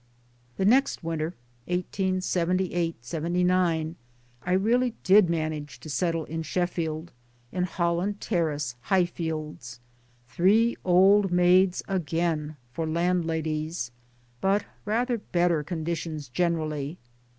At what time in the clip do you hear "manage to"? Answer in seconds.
5.29-5.91